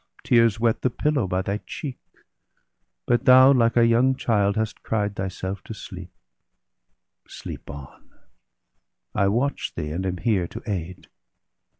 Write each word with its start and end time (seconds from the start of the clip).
Tears 0.23 0.59
wet 0.59 0.81
the 0.81 0.89
pillow 0.89 1.27
by 1.27 1.43
thy 1.43 1.59
cheek; 1.67 1.99
but 3.05 3.25
thou, 3.25 3.53
Like 3.53 3.77
a 3.77 3.85
young 3.85 4.15
child, 4.15 4.55
hast 4.55 4.81
cried 4.81 5.15
thyself 5.15 5.61
to 5.65 5.75
sleep. 5.75 6.09
Sleep 7.27 7.69
on; 7.69 8.09
I 9.13 9.27
watch 9.27 9.75
thee, 9.75 9.91
and 9.91 10.03
am 10.07 10.17
here 10.17 10.47
to 10.47 10.63
aid. 10.65 11.05